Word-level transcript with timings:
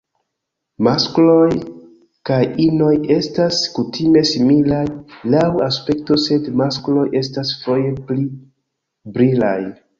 Maskloj 0.85 1.49
kaj 2.29 2.39
inoj 2.63 2.89
estas 3.17 3.61
kutime 3.77 4.25
similaj 4.31 4.81
laŭ 5.37 5.45
aspekto, 5.69 6.19
sed 6.27 6.51
maskloj 6.65 7.07
estas 7.23 7.55
foje 7.63 7.95
pli 8.11 8.29
brilaj. 9.19 9.59